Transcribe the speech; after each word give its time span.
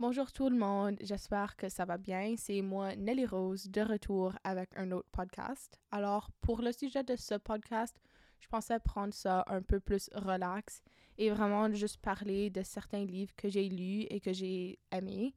Bonjour 0.00 0.30
tout 0.30 0.48
le 0.48 0.56
monde, 0.56 0.96
j'espère 1.00 1.56
que 1.56 1.68
ça 1.68 1.84
va 1.84 1.98
bien. 1.98 2.36
C'est 2.36 2.62
moi, 2.62 2.94
Nelly 2.94 3.26
Rose, 3.26 3.68
de 3.68 3.80
retour 3.80 4.32
avec 4.44 4.70
un 4.76 4.92
autre 4.92 5.08
podcast. 5.10 5.76
Alors, 5.90 6.30
pour 6.40 6.62
le 6.62 6.70
sujet 6.70 7.02
de 7.02 7.16
ce 7.16 7.34
podcast, 7.34 8.00
je 8.38 8.46
pensais 8.46 8.78
prendre 8.78 9.12
ça 9.12 9.42
un 9.48 9.60
peu 9.60 9.80
plus 9.80 10.08
relax 10.14 10.84
et 11.16 11.30
vraiment 11.30 11.74
juste 11.74 11.96
parler 11.96 12.48
de 12.48 12.62
certains 12.62 13.04
livres 13.04 13.32
que 13.36 13.48
j'ai 13.48 13.68
lus 13.68 14.02
et 14.08 14.20
que 14.20 14.32
j'ai 14.32 14.78
aimés. 14.92 15.34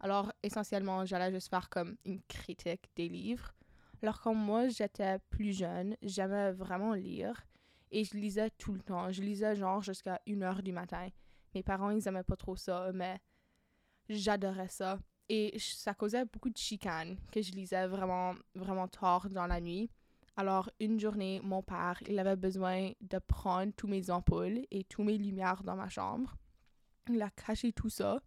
Alors, 0.00 0.32
essentiellement, 0.42 1.04
j'allais 1.04 1.30
juste 1.30 1.50
faire 1.50 1.68
comme 1.68 1.98
une 2.06 2.22
critique 2.22 2.88
des 2.96 3.10
livres. 3.10 3.52
Alors, 4.02 4.22
quand 4.22 4.32
moi, 4.32 4.68
j'étais 4.68 5.18
plus 5.28 5.52
jeune, 5.52 5.98
j'aimais 6.00 6.52
vraiment 6.52 6.94
lire 6.94 7.44
et 7.90 8.04
je 8.04 8.16
lisais 8.16 8.48
tout 8.56 8.72
le 8.72 8.80
temps. 8.80 9.12
Je 9.12 9.20
lisais 9.20 9.54
genre 9.54 9.82
jusqu'à 9.82 10.18
1h 10.26 10.62
du 10.62 10.72
matin. 10.72 11.08
Mes 11.54 11.62
parents, 11.62 11.90
ils 11.90 12.08
aimaient 12.08 12.22
pas 12.22 12.36
trop 12.36 12.56
ça, 12.56 12.90
mais 12.94 13.20
j'adorais 14.08 14.68
ça. 14.68 14.98
Et 15.28 15.56
ça 15.58 15.94
causait 15.94 16.24
beaucoup 16.24 16.50
de 16.50 16.58
chicanes 16.58 17.16
que 17.30 17.40
je 17.40 17.52
lisais 17.52 17.86
vraiment, 17.86 18.34
vraiment 18.54 18.88
tard 18.88 19.30
dans 19.30 19.46
la 19.46 19.60
nuit. 19.60 19.90
Alors, 20.36 20.70
une 20.80 20.98
journée, 20.98 21.40
mon 21.42 21.62
père, 21.62 22.02
il 22.06 22.18
avait 22.18 22.36
besoin 22.36 22.92
de 23.00 23.18
prendre 23.18 23.72
tous 23.74 23.86
mes 23.86 24.10
ampoules 24.10 24.66
et 24.70 24.84
tous 24.84 25.02
mes 25.02 25.18
lumières 25.18 25.62
dans 25.62 25.76
ma 25.76 25.88
chambre. 25.88 26.36
Il 27.08 27.20
a 27.22 27.30
caché 27.30 27.72
tout 27.72 27.90
ça. 27.90 28.20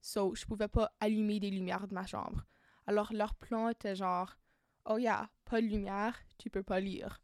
So, 0.00 0.34
je 0.34 0.44
pouvais 0.44 0.68
pas 0.68 0.90
allumer 1.00 1.40
des 1.40 1.50
lumières 1.50 1.88
de 1.88 1.94
ma 1.94 2.06
chambre. 2.06 2.44
Alors, 2.86 3.12
leur 3.12 3.34
plan 3.34 3.68
était 3.68 3.96
genre, 3.96 4.36
oh 4.84 4.98
yeah, 4.98 5.28
pas 5.44 5.60
de 5.60 5.66
lumière, 5.66 6.16
tu 6.38 6.50
peux 6.50 6.62
pas 6.62 6.80
lire. 6.80 7.20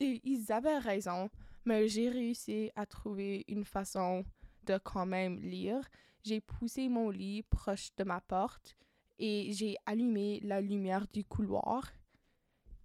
Et 0.00 0.20
ils 0.24 0.52
avaient 0.52 0.78
raison, 0.78 1.30
mais 1.64 1.88
j'ai 1.88 2.08
réussi 2.08 2.70
à 2.76 2.86
trouver 2.86 3.44
une 3.48 3.64
façon 3.64 4.24
de 4.64 4.78
quand 4.78 5.06
même 5.06 5.40
lire 5.40 5.82
j'ai 6.26 6.40
poussé 6.40 6.88
mon 6.88 7.08
lit 7.08 7.44
proche 7.44 7.94
de 7.96 8.02
ma 8.02 8.20
porte 8.20 8.76
et 9.18 9.52
j'ai 9.52 9.76
allumé 9.86 10.40
la 10.40 10.60
lumière 10.60 11.06
du 11.12 11.24
couloir 11.24 11.92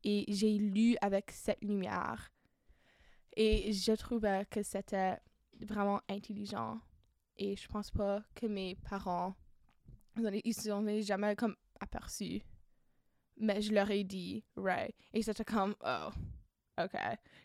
et 0.03 0.25
j'ai 0.27 0.59
lu 0.59 0.95
avec 1.01 1.31
cette 1.31 1.61
lumière. 1.63 2.31
Et 3.35 3.73
je 3.73 3.93
trouvais 3.93 4.45
que 4.45 4.61
c'était 4.61 5.17
vraiment 5.59 6.01
intelligent. 6.07 6.79
Et 7.37 7.55
je 7.55 7.67
pense 7.67 7.89
pas 7.89 8.21
que 8.35 8.45
mes 8.45 8.75
parents, 8.75 9.35
ils 10.17 10.53
se 10.53 11.01
jamais 11.01 11.35
comme 11.35 11.55
aperçus. 11.79 12.41
Mais 13.37 13.61
je 13.61 13.73
leur 13.73 13.89
ai 13.89 14.03
dit, 14.03 14.43
right. 14.55 14.93
Et 15.13 15.23
c'était 15.23 15.45
comme, 15.45 15.75
oh, 15.83 16.09
ok. 16.79 16.95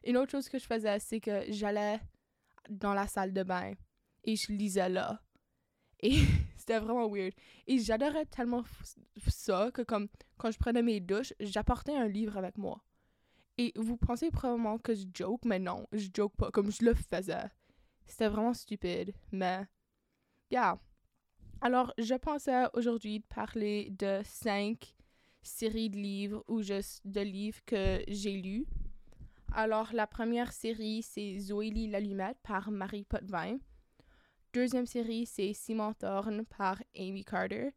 Une 0.05 0.19
autre 0.19 0.33
chose 0.33 0.49
que 0.49 0.59
je 0.59 0.67
faisais, 0.67 0.99
c'est 0.99 1.21
que 1.21 1.51
j'allais 1.51 2.01
dans 2.69 2.93
la 2.93 3.07
salle 3.07 3.33
de 3.33 3.43
bain 3.43 3.73
et 4.25 4.37
je 4.37 4.53
lisais 4.53 4.91
là. 4.91 5.23
C'était 6.57 6.79
vraiment 6.79 7.09
weird. 7.09 7.33
Et 7.67 7.79
j'adorais 7.79 8.27
tellement 8.27 8.65
ça 9.29 9.71
que 9.73 9.83
comme 9.83 10.09
quand 10.39 10.51
je 10.51 10.59
prenais 10.59 10.83
mes 10.83 11.01
douches, 11.01 11.33
j'apportais 11.41 11.97
un 11.97 12.09
livre 12.09 12.37
avec 12.37 12.59
moi. 12.59 12.81
Et 13.59 13.73
vous 13.77 13.97
pensez 13.97 14.31
probablement 14.31 14.79
que 14.79 14.95
je 14.95 15.05
joke, 15.15 15.45
mais 15.45 15.59
non, 15.59 15.87
je 15.93 16.09
joke 16.15 16.35
pas, 16.37 16.51
comme 16.51 16.71
je 16.71 16.85
le 16.85 16.95
faisais. 16.95 17.51
C'était 18.07 18.29
vraiment 18.29 18.55
stupide, 18.55 19.15
mais 19.33 19.67
yeah. 20.51 20.79
Alors, 21.61 21.93
je 21.97 22.15
pensais 22.15 22.65
aujourd'hui 22.75 23.21
parler 23.21 23.89
de 23.91 24.21
cinq 24.25 24.95
séries 25.43 25.89
de 25.89 25.97
livres 25.97 26.45
ou 26.49 26.61
juste 26.61 27.01
de 27.07 27.21
livres 27.21 27.61
que 27.65 28.03
j'ai 28.09 28.43
lus. 28.43 28.67
Alors, 29.55 29.91
la 29.95 30.07
première 30.07 30.53
série, 30.53 31.03
c'est 31.03 31.39
Zoélie 31.39 31.89
l'allumette 31.89 32.37
par 32.43 32.71
Marie 32.71 33.05
Potvin. 33.05 33.59
Deuxième 34.57 34.87
série, 34.87 35.27
c'est 35.27 35.53
Simon 35.53 35.93
Thorne 35.93 36.47
par 36.47 36.83
Amy 36.97 37.23
Carter. 37.27 37.75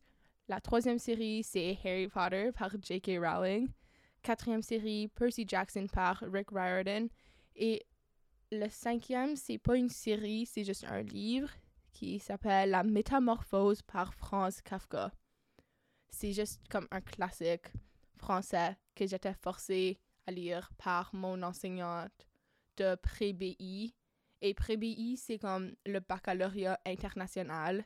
La 0.47 0.61
troisième 0.61 0.97
série, 0.97 1.43
c'est 1.43 1.77
Harry 1.83 2.07
Potter 2.07 2.51
par 2.57 2.71
J.K. 2.81 3.19
Rowling. 3.21 3.67
Quatrième 4.21 4.61
série, 4.61 5.09
Percy 5.09 5.43
Jackson 5.45 5.87
par 5.91 6.23
Rick 6.31 6.51
Riordan. 6.51 7.09
Et 7.57 7.85
le 8.49 8.69
cinquième, 8.69 9.35
c'est 9.35 9.57
pas 9.57 9.75
une 9.75 9.89
série, 9.89 10.45
c'est 10.45 10.63
juste 10.63 10.85
un 10.85 11.01
livre 11.01 11.49
qui 11.91 12.17
s'appelle 12.17 12.69
La 12.69 12.83
Métamorphose 12.83 13.81
par 13.81 14.13
Franz 14.13 14.61
Kafka. 14.63 15.11
C'est 16.09 16.31
juste 16.31 16.61
comme 16.69 16.87
un 16.91 17.01
classique 17.01 17.73
français 18.15 18.77
que 18.95 19.05
j'étais 19.05 19.33
forcée 19.33 19.99
à 20.25 20.31
lire 20.31 20.71
par 20.77 21.13
mon 21.13 21.43
enseignante 21.43 22.25
de 22.77 22.95
pré-BI 22.95 23.93
et 24.41 24.53
pré-BI, 24.53 25.17
c'est 25.17 25.39
comme 25.39 25.75
le 25.85 25.99
baccalauréat 25.99 26.79
international, 26.85 27.85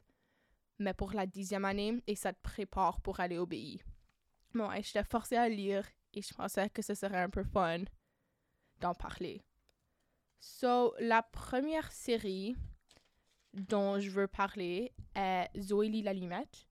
mais 0.80 0.94
pour 0.94 1.14
la 1.14 1.26
dixième 1.26 1.66
année, 1.66 2.02
et 2.08 2.16
ça 2.16 2.34
te 2.34 2.42
prépare 2.42 3.02
pour 3.02 3.20
aller 3.20 3.38
au 3.38 3.46
BI. 3.46 3.82
Bon, 4.54 4.70
je 4.76 4.82
j'étais 4.82 5.04
forcée 5.04 5.36
à 5.36 5.50
lire 5.50 5.88
et 6.14 6.22
je 6.22 6.34
pensais 6.34 6.70
que 6.70 6.82
ce 6.82 6.94
serait 6.94 7.22
un 7.22 7.30
peu 7.30 7.44
fun 7.44 7.84
d'en 8.80 8.94
parler. 8.94 9.42
So, 10.40 10.94
la 11.00 11.24
première 11.24 11.92
série 11.92 12.56
dont 13.54 14.00
je 14.00 14.10
veux 14.10 14.28
parler 14.28 14.92
est 15.16 15.50
Zoélie 15.60 16.02
l'allumette, 16.02 16.68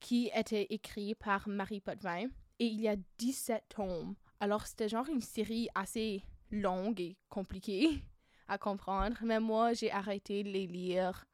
qui 0.00 0.30
était 0.34 0.66
écrite 0.70 1.18
par 1.18 1.48
Marie 1.48 1.80
Potvin, 1.80 2.26
et 2.58 2.66
il 2.66 2.80
y 2.80 2.88
a 2.88 2.96
17 3.18 3.64
tomes. 3.68 4.14
Alors, 4.40 4.66
c'était 4.66 4.88
genre 4.88 5.08
une 5.08 5.20
série 5.20 5.68
assez 5.74 6.24
longue 6.50 7.00
et 7.00 7.16
compliquée 7.28 8.02
à 8.50 8.58
comprendre. 8.58 9.16
Mais 9.22 9.40
moi, 9.40 9.72
j'ai 9.72 9.90
arrêté 9.90 10.42
de 10.42 10.50
les 10.50 10.66
lire 10.66 11.24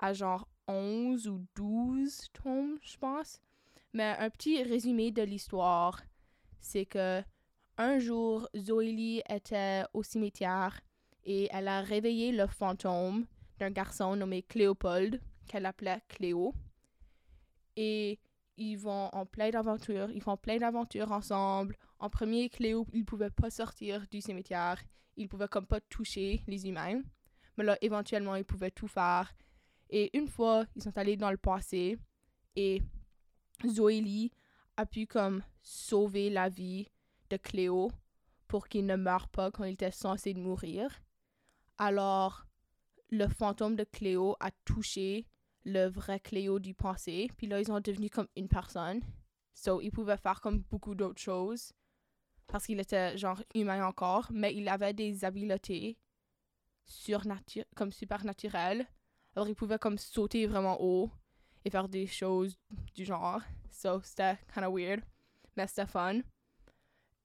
à 0.00 0.12
genre 0.12 0.48
11 0.66 1.28
ou 1.28 1.44
12 1.54 2.28
tomes, 2.32 2.78
je 2.82 2.96
pense. 2.96 3.40
Mais 3.92 4.16
un 4.18 4.30
petit 4.30 4.62
résumé 4.62 5.12
de 5.12 5.22
l'histoire, 5.22 6.00
c'est 6.58 6.86
que 6.86 7.22
un 7.76 7.98
jour, 7.98 8.48
Zoélie 8.56 9.22
était 9.28 9.84
au 9.94 10.02
cimetière 10.02 10.80
et 11.24 11.48
elle 11.50 11.68
a 11.68 11.80
réveillé 11.80 12.32
le 12.32 12.46
fantôme 12.46 13.26
d'un 13.58 13.70
garçon 13.70 14.16
nommé 14.16 14.42
Cléopold, 14.42 15.20
qu'elle 15.46 15.66
appelait 15.66 16.02
Cléo. 16.08 16.54
Et 17.76 18.18
ils 18.60 18.76
vont 18.76 19.08
en 19.12 19.26
plein 19.26 19.50
d'aventure, 19.50 20.08
ils 20.12 20.22
font 20.22 20.36
plein 20.36 20.58
d'aventures 20.58 21.10
ensemble. 21.10 21.76
En 21.98 22.08
premier, 22.08 22.48
Cléo, 22.48 22.86
il 22.92 23.04
pouvait 23.04 23.30
pas 23.30 23.50
sortir 23.50 24.06
du 24.08 24.20
cimetière 24.20 24.80
il 25.20 25.28
pouvait 25.28 25.48
comme 25.48 25.66
pas 25.66 25.80
toucher 25.80 26.42
les 26.46 26.66
humains. 26.66 27.02
Mais 27.56 27.64
là, 27.64 27.76
éventuellement, 27.82 28.36
il 28.36 28.44
pouvait 28.44 28.70
tout 28.70 28.88
faire. 28.88 29.32
Et 29.90 30.16
une 30.16 30.28
fois, 30.28 30.64
ils 30.74 30.82
sont 30.82 30.96
allés 30.96 31.16
dans 31.16 31.30
le 31.30 31.36
passé 31.36 31.98
et 32.56 32.82
Zoélie 33.66 34.32
a 34.76 34.86
pu 34.86 35.06
comme 35.06 35.42
sauver 35.62 36.30
la 36.30 36.48
vie 36.48 36.88
de 37.28 37.36
Cléo 37.36 37.90
pour 38.48 38.68
qu'il 38.68 38.86
ne 38.86 38.96
meure 38.96 39.28
pas 39.28 39.50
quand 39.50 39.64
il 39.64 39.74
était 39.74 39.90
censé 39.90 40.32
mourir. 40.34 40.90
Alors, 41.76 42.46
le 43.10 43.28
fantôme 43.28 43.76
de 43.76 43.84
Cléo 43.84 44.36
a 44.40 44.50
touché 44.64 45.26
le 45.64 45.86
vrai 45.86 46.20
Cléo 46.20 46.58
du 46.58 46.74
passé. 46.74 47.28
Puis 47.36 47.46
là, 47.46 47.60
ils 47.60 47.66
sont 47.66 47.80
devenus 47.80 48.10
comme 48.10 48.28
une 48.36 48.48
personne. 48.48 49.00
So, 49.54 49.80
ils 49.80 49.90
pouvaient 49.90 50.16
faire 50.16 50.40
comme 50.40 50.60
beaucoup 50.70 50.94
d'autres 50.94 51.20
choses 51.20 51.72
parce 52.50 52.66
qu'il 52.66 52.80
était 52.80 53.16
genre 53.16 53.42
humain 53.54 53.84
encore, 53.86 54.28
mais 54.32 54.54
il 54.54 54.68
avait 54.68 54.92
des 54.92 55.24
habiletés 55.24 55.96
comme 57.74 57.92
supernaturelles. 57.92 58.86
Alors 59.36 59.48
il 59.48 59.54
pouvait 59.54 59.78
comme 59.78 59.98
sauter 59.98 60.46
vraiment 60.46 60.80
haut 60.80 61.10
et 61.64 61.70
faire 61.70 61.88
des 61.88 62.06
choses 62.06 62.58
du 62.94 63.04
genre. 63.04 63.40
So 63.70 64.00
c'était 64.02 64.36
kind 64.52 64.66
of 64.66 64.74
weird, 64.74 65.02
mais 65.56 65.66
c'était 65.68 65.86
fun. 65.86 66.20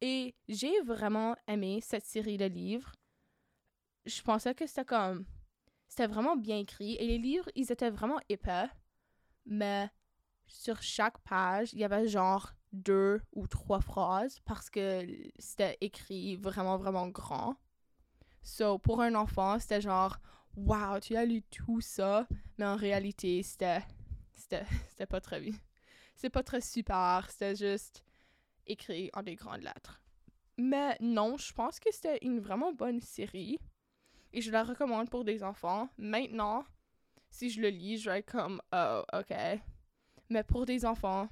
Et 0.02 0.35
j'ai 0.47 0.81
vraiment 0.81 1.35
aimé 1.47 1.79
cette 1.81 2.06
série 2.06 2.38
de 2.38 2.46
livres. 2.46 2.91
Je 4.06 4.22
pensais 4.22 4.53
que 4.53 4.67
c'était 4.67 4.85
comme 4.85 5.25
c'était 5.95 6.07
vraiment 6.07 6.35
bien 6.35 6.57
écrit 6.57 6.95
et 6.95 7.07
les 7.07 7.17
livres 7.17 7.50
ils 7.56 7.72
étaient 7.72 7.89
vraiment 7.89 8.19
épais, 8.28 8.67
mais 9.45 9.90
sur 10.46 10.81
chaque 10.81 11.17
page 11.19 11.72
il 11.72 11.79
y 11.79 11.85
avait 11.85 12.05
genre 12.05 12.52
deux 12.73 13.22
ou 13.31 13.47
trois 13.47 13.79
phrases 13.79 14.40
parce 14.43 14.69
que 14.69 15.08
c'était 15.40 15.78
écrit 15.79 16.35
vraiment, 16.35 16.75
vraiment 16.75 17.08
grand. 17.08 17.55
So, 18.43 18.78
pour 18.78 19.02
un 19.02 19.16
enfant, 19.16 19.58
c'était 19.58 19.79
genre, 19.79 20.19
wow, 20.58 20.99
tu 20.99 21.16
as 21.16 21.23
lu 21.23 21.41
tout 21.43 21.79
ça, 21.79 22.28
mais 22.58 22.66
en 22.66 22.75
réalité, 22.75 23.41
c'était, 23.41 23.81
c'était, 24.34 24.66
pas 25.09 25.22
très 25.22 25.40
bien. 25.40 25.53
C'est 26.17 26.29
pas 26.29 26.43
très 26.43 26.59
super, 26.59 27.25
c'était 27.29 27.55
juste 27.55 28.03
écrit 28.67 29.09
en 29.14 29.23
des 29.23 29.35
grandes 29.35 29.64
lettres. 29.64 30.02
Mais 30.58 30.97
non, 30.99 31.37
je 31.37 31.53
pense 31.53 31.79
que 31.79 31.91
c'était 31.93 32.19
une 32.22 32.41
vraiment 32.41 32.73
bonne 32.73 32.99
série 32.99 33.59
et 34.35 34.41
je 34.41 34.52
la 34.52 34.64
recommande 34.64 35.09
pour 35.09 35.23
des 35.23 35.43
enfants. 35.43 35.87
Maintenant, 35.97 36.66
si 37.29 37.49
je 37.49 37.61
le 37.61 37.70
lis, 37.70 37.97
je 37.97 38.09
vais 38.09 38.20
être 38.20 38.32
comme, 38.32 38.61
oh, 38.73 39.02
ok. 39.14 39.34
Mais 40.29 40.43
pour 40.43 40.66
des 40.66 40.85
enfants, 40.85 41.29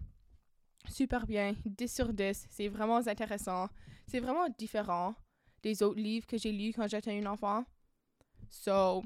super 0.90 1.28
bien, 1.28 1.54
10 1.66 1.94
sur 1.94 2.14
10. 2.14 2.48
C'est 2.50 2.70
vraiment 2.70 3.06
intéressant. 3.06 3.68
C'est 4.08 4.22
vraiment 4.22 4.48
différent 4.58 5.16
des 5.62 5.84
autres 5.84 6.00
livres 6.00 6.26
que 6.26 6.38
j'ai 6.38 6.54
lus 6.54 6.72
quand 6.74 6.88
j'étais 6.88 7.18
une 7.18 7.28
enfant. 7.28 7.66
So, 8.50 9.04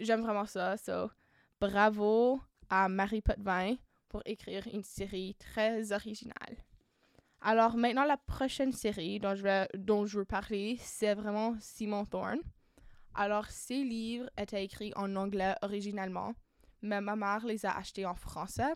j'aime 0.00 0.22
vraiment 0.22 0.46
ça. 0.46 0.76
So, 0.76 1.08
bravo 1.60 2.40
à 2.68 2.88
Marie 2.88 3.22
Potvin 3.22 3.76
pour 4.08 4.22
écrire 4.24 4.66
une 4.72 4.82
série 4.82 5.36
très 5.36 5.92
originale. 5.92 6.56
Alors 7.40 7.76
maintenant, 7.76 8.04
la 8.04 8.16
prochaine 8.16 8.72
série 8.72 9.20
dont 9.20 9.36
je, 9.36 9.42
vais, 9.42 9.68
dont 9.74 10.06
je 10.06 10.18
veux 10.18 10.24
parler, 10.24 10.76
c'est 10.80 11.14
vraiment 11.14 11.54
Simon 11.60 12.04
Thorne. 12.04 12.40
Alors, 13.14 13.46
ces 13.46 13.84
livres 13.84 14.30
étaient 14.36 14.64
écrits 14.64 14.92
en 14.96 15.16
anglais 15.16 15.54
originalement, 15.62 16.34
mais 16.80 17.00
ma 17.00 17.16
mère 17.16 17.44
les 17.44 17.66
a 17.66 17.76
achetés 17.76 18.06
en 18.06 18.14
français. 18.14 18.72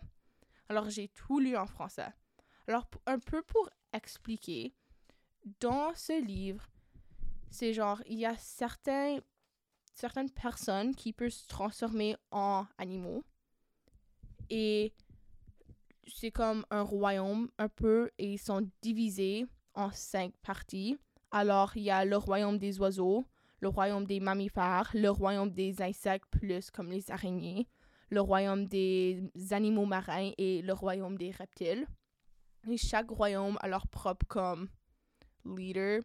Alors, 0.68 0.90
j'ai 0.90 1.08
tout 1.08 1.40
lu 1.40 1.56
en 1.56 1.66
français. 1.66 2.08
Alors, 2.68 2.86
un 3.06 3.18
peu 3.18 3.42
pour 3.42 3.70
expliquer, 3.92 4.74
dans 5.60 5.94
ce 5.94 6.20
livre, 6.22 6.68
c'est 7.50 7.72
genre, 7.72 8.02
il 8.06 8.18
y 8.18 8.26
a 8.26 8.36
certaines 8.36 9.22
personnes 10.34 10.94
qui 10.94 11.12
peuvent 11.12 11.30
se 11.30 11.46
transformer 11.46 12.16
en 12.30 12.66
animaux. 12.76 13.24
Et 14.50 14.92
c'est 16.06 16.30
comme 16.30 16.66
un 16.70 16.82
royaume 16.82 17.48
un 17.58 17.68
peu 17.68 18.10
et 18.18 18.34
ils 18.34 18.38
sont 18.38 18.68
divisés 18.82 19.46
en 19.74 19.90
cinq 19.90 20.32
parties. 20.42 20.98
Alors, 21.30 21.76
il 21.76 21.84
y 21.84 21.90
a 21.90 22.04
le 22.04 22.16
royaume 22.16 22.58
des 22.58 22.78
oiseaux, 22.78 23.26
le 23.60 23.68
royaume 23.68 24.06
des 24.06 24.20
mammifères, 24.20 24.90
le 24.94 25.08
royaume 25.08 25.50
des 25.50 25.80
insectes 25.82 26.28
plus 26.30 26.70
comme 26.70 26.90
les 26.90 27.10
araignées, 27.10 27.68
le 28.10 28.20
royaume 28.20 28.66
des 28.66 29.30
animaux 29.50 29.86
marins 29.86 30.30
et 30.38 30.62
le 30.62 30.72
royaume 30.72 31.16
des 31.16 31.30
reptiles. 31.30 31.86
Et 32.68 32.76
chaque 32.76 33.10
royaume 33.10 33.58
a 33.60 33.68
leur 33.68 33.86
propre 33.86 34.26
comme 34.26 34.68
leader 35.44 36.02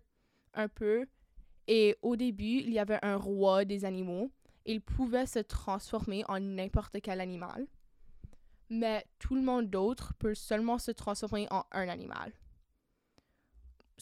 un 0.53 0.67
peu. 0.67 1.05
Et 1.67 1.95
au 2.01 2.15
début, 2.15 2.59
il 2.59 2.71
y 2.71 2.79
avait 2.79 2.99
un 3.03 3.17
roi 3.17 3.65
des 3.65 3.85
animaux. 3.85 4.31
Il 4.65 4.81
pouvait 4.81 5.25
se 5.25 5.39
transformer 5.39 6.23
en 6.27 6.39
n'importe 6.39 7.01
quel 7.01 7.21
animal 7.21 7.67
mais 8.71 9.05
tout 9.19 9.35
le 9.35 9.41
monde 9.41 9.69
d'autre 9.69 10.13
peut 10.17 10.33
seulement 10.33 10.79
se 10.79 10.91
transformer 10.91 11.45
en 11.51 11.65
un 11.73 11.89
animal. 11.89 12.31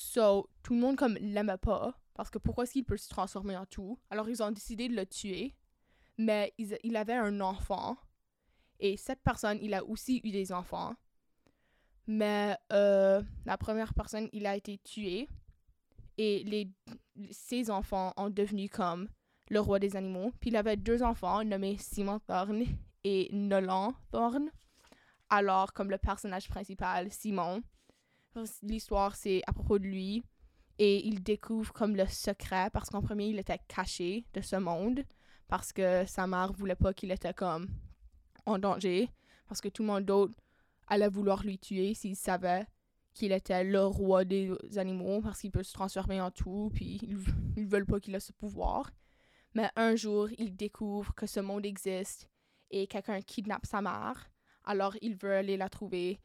So, 0.01 0.49
tout 0.63 0.73
le 0.73 0.79
monde 0.79 0.95
comme 0.95 1.15
l'aimait 1.15 1.57
pas, 1.57 1.93
parce 2.13 2.29
que 2.29 2.37
pourquoi 2.37 2.63
est-ce 2.63 2.71
qu'il 2.71 2.85
peut 2.85 2.95
se 2.95 3.09
transformer 3.09 3.57
en 3.57 3.65
tout? 3.65 3.99
Alors 4.09 4.29
ils 4.29 4.41
ont 4.41 4.49
décidé 4.49 4.87
de 4.87 4.95
le 4.95 5.05
tuer, 5.05 5.53
mais 6.17 6.53
il 6.57 6.95
avait 6.95 7.15
un 7.15 7.41
enfant, 7.41 7.97
et 8.79 8.95
cette 8.95 9.21
personne, 9.21 9.59
il 9.61 9.73
a 9.73 9.83
aussi 9.83 10.21
eu 10.23 10.31
des 10.31 10.53
enfants, 10.53 10.95
mais 12.07 12.57
euh, 12.71 13.21
la 13.45 13.57
première 13.57 13.93
personne, 13.93 14.29
il 14.31 14.45
a 14.47 14.55
été 14.55 14.77
tué, 14.77 15.27
et 16.17 16.45
les, 16.45 16.71
ses 17.29 17.69
enfants 17.69 18.13
ont 18.15 18.29
devenu 18.29 18.69
comme 18.69 19.09
le 19.49 19.59
roi 19.59 19.79
des 19.79 19.97
animaux. 19.97 20.31
Puis 20.39 20.49
il 20.49 20.55
avait 20.55 20.77
deux 20.77 21.03
enfants 21.03 21.43
nommés 21.43 21.77
Simon 21.77 22.19
Thorne 22.19 22.63
et 23.03 23.29
Nolan 23.33 23.93
Thorne. 24.11 24.49
Alors, 25.29 25.73
comme 25.73 25.89
le 25.91 25.97
personnage 25.97 26.47
principal, 26.47 27.11
Simon, 27.11 27.61
l'histoire 28.62 29.15
c'est 29.15 29.41
à 29.47 29.53
propos 29.53 29.80
de 29.80 29.86
lui 29.86 30.24
et 30.77 31.06
il 31.07 31.24
découvre 31.24 31.74
comme 31.74 31.95
le 31.95 32.07
secret 32.07 32.69
parce 32.71 32.89
qu'en 32.89 33.01
premier 33.01 33.27
il 33.27 33.39
était 33.39 33.59
caché 33.68 34.25
de 34.33 34.41
ce 34.41 34.56
monde 34.56 35.01
parce 35.47 35.74
que 35.74 36.06
sa 36.06 36.27
mère 36.27 36.53
voulait 36.53 36.75
pas 36.75 36.94
qu'il 36.94 37.12
était 37.12 37.33
comme 37.33 37.68
en 38.45 38.59
danger 38.59 39.09
parce 39.47 39.62
que 39.62 39.69
tout 39.69 39.83
le 39.83 39.88
monde 39.88 40.06
d'autre 40.06 40.33
allait 40.88 41.09
vouloir 41.09 41.44
lui 41.44 41.57
tuer 41.57 41.94
s'il 41.94 42.15
savait 42.15 42.65
qu'il 43.13 43.31
était 43.31 43.63
le 43.63 43.86
roi 43.86 44.25
des 44.25 44.51
animaux 44.77 45.21
parce 45.21 45.39
qu'il 45.39 45.51
peut 45.51 45.63
se 45.63 45.74
transformer 45.74 46.21
en 46.21 46.31
tout 46.31 46.71
puis 46.74 47.00
ils, 47.01 47.18
ils 47.57 47.68
veulent 47.68 47.85
pas 47.85 48.00
qu'il 48.00 48.15
ait 48.15 48.19
ce 48.19 48.31
pouvoir. 48.31 48.92
Mais 49.56 49.69
un 49.75 49.95
jour, 49.95 50.30
il 50.38 50.56
découvre 50.56 51.13
que 51.15 51.25
ce 51.25 51.39
monde 51.39 51.65
existe 51.65 52.30
et 52.69 52.88
quelqu'un 52.88 53.21
kidnappe 53.21 53.65
sa 53.65 53.81
mère. 53.81 54.30
Alors, 54.63 54.95
il 55.01 55.15
veut 55.15 55.33
aller 55.33 55.57
la 55.57 55.69
trouver. 55.69 56.19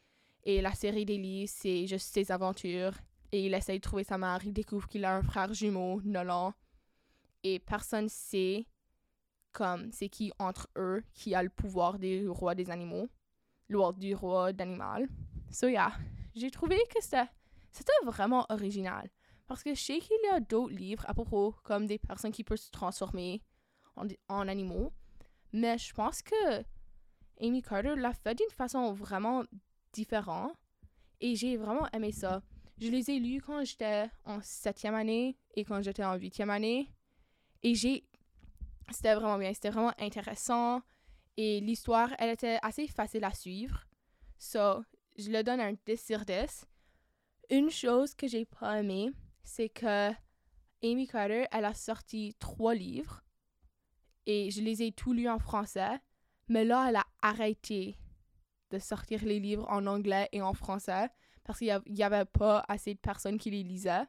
Et 0.45 0.61
la 0.61 0.75
série 0.75 1.07
des 1.07 1.47
c'est 1.47 1.87
juste 1.87 2.13
ses 2.13 2.31
aventures. 2.31 2.93
Et 3.33 3.47
il 3.47 3.55
essaye 3.55 3.79
de 3.79 3.83
trouver 3.83 4.05
sa 4.05 4.19
mère. 4.19 4.41
Il 4.45 4.53
découvre 4.53 4.87
qu'il 4.87 5.05
a 5.05 5.17
un 5.17 5.23
frère 5.23 5.53
jumeau, 5.53 6.01
Nolan. 6.05 6.53
Et 7.43 7.59
personne 7.59 8.09
sait 8.09 8.67
comme 9.53 9.91
c'est 9.93 10.09
qui 10.09 10.33
entre 10.39 10.69
eux 10.77 11.03
qui 11.15 11.35
a 11.35 11.43
le 11.43 11.49
pouvoir 11.49 11.99
des 11.99 12.27
rois 12.27 12.55
des 12.55 12.71
animaux. 12.71 13.09
Le 13.69 13.93
du 13.99 14.15
roi 14.15 14.53
d'animal. 14.53 15.09
So 15.51 15.69
yeah, 15.69 15.93
j'ai 16.35 16.51
trouvé 16.51 16.77
que 16.95 17.03
c'était, 17.03 17.29
c'était 17.73 17.93
vraiment 18.05 18.45
original. 18.51 19.09
Parce 19.47 19.63
que 19.63 19.75
je 19.75 19.81
sais 19.81 19.99
qu'il 19.99 20.17
y 20.25 20.35
a 20.35 20.41
d'autres 20.41 20.75
livres 20.75 21.05
à 21.09 21.15
propos 21.15 21.55
comme 21.63 21.87
des 21.87 21.99
personnes 21.99 22.33
qui 22.33 22.45
peuvent 22.45 22.59
se 22.59 22.71
transformer 22.71 23.43
en, 23.97 24.07
en 24.29 24.49
animaux. 24.49 24.93
Mais 25.53 25.79
je 25.79 25.95
pense 25.95 26.21
que 26.23 26.65
Amy 27.41 27.63
Carter 27.63 27.95
l'a 27.97 28.13
fait 28.13 28.35
d'une 28.35 28.51
façon 28.51 28.93
vraiment 28.93 29.45
différente. 29.95 30.53
Et 31.21 31.37
j'ai 31.37 31.57
vraiment 31.57 31.89
aimé 31.93 32.13
ça. 32.13 32.43
Je 32.79 32.89
les 32.89 33.11
ai 33.11 33.19
lus 33.19 33.41
quand 33.41 33.65
j'étais 33.65 34.11
en 34.25 34.41
septième 34.43 34.95
année 34.95 35.39
et 35.55 35.65
quand 35.65 35.81
j'étais 35.81 36.05
en 36.05 36.17
huitième 36.17 36.51
année. 36.51 36.91
Et 37.63 37.75
j'ai... 37.75 38.05
C'était 38.91 39.15
vraiment 39.15 39.39
bien. 39.39 39.55
C'était 39.55 39.71
vraiment 39.71 39.95
intéressant. 39.99 40.83
Et 41.37 41.61
l'histoire, 41.61 42.11
elle 42.19 42.31
était 42.31 42.59
assez 42.63 42.87
facile 42.87 43.25
à 43.25 43.33
suivre. 43.33 43.87
So, 44.39 44.85
je 45.17 45.31
le 45.31 45.43
donne 45.43 45.61
un 45.61 45.73
10 45.87 46.05
sur 46.05 46.25
10. 46.25 46.67
Une 47.51 47.71
chose 47.71 48.15
que 48.15 48.27
j'ai 48.27 48.45
pas 48.45 48.81
aimé, 48.81 49.11
c'est 49.45 49.69
que 49.69 50.11
Amy 50.83 51.07
Carter, 51.07 51.47
elle 51.53 51.65
a 51.65 51.75
sorti 51.75 52.35
trois 52.39 52.75
livres 52.75 53.23
et 54.27 54.51
je 54.51 54.61
les 54.61 54.83
ai 54.83 54.93
tous 54.93 55.13
lus 55.13 55.29
en 55.29 55.39
français. 55.39 56.01
Mais 56.49 56.65
là, 56.65 56.87
elle 56.89 56.97
a 56.97 57.07
arrêté 57.23 57.97
de 58.71 58.79
sortir 58.79 59.25
les 59.25 59.41
livres 59.41 59.67
en 59.69 59.87
anglais 59.87 60.29
et 60.33 60.43
en 60.43 60.55
français 60.55 61.09
parce 61.45 61.59
qu'il 61.59 61.81
n'y 61.89 62.03
avait 62.03 62.25
pas 62.25 62.65
assez 62.69 62.95
de 62.95 62.99
personnes 62.99 63.39
qui 63.39 63.51
les 63.51 63.63
lisaient. 63.63 64.07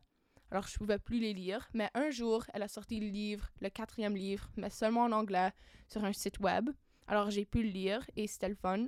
Alors, 0.51 0.67
je 0.67 0.75
ne 0.75 0.77
pouvais 0.77 0.99
plus 0.99 1.19
les 1.19 1.33
lire. 1.33 1.67
Mais 1.73 1.89
un 1.93 2.09
jour, 2.09 2.45
elle 2.53 2.63
a 2.63 2.67
sorti 2.67 2.99
le 2.99 3.07
livre, 3.07 3.51
le 3.59 3.69
quatrième 3.69 4.15
livre, 4.15 4.49
mais 4.55 4.69
seulement 4.69 5.03
en 5.03 5.11
anglais, 5.11 5.51
sur 5.87 6.05
un 6.05 6.13
site 6.13 6.39
web. 6.39 6.69
Alors, 7.07 7.29
j'ai 7.29 7.45
pu 7.45 7.63
le 7.63 7.69
lire 7.69 8.09
et 8.15 8.27
c'était 8.27 8.49
le 8.49 8.55
fun. 8.55 8.85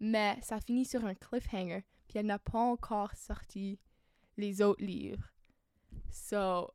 Mais 0.00 0.38
ça 0.40 0.60
finit 0.60 0.84
sur 0.84 1.04
un 1.04 1.14
cliffhanger. 1.14 1.84
Puis 2.08 2.18
elle 2.18 2.26
n'a 2.26 2.38
pas 2.38 2.58
encore 2.58 3.14
sorti 3.14 3.78
les 4.36 4.62
autres 4.62 4.84
livres. 4.84 5.30
So, 6.10 6.70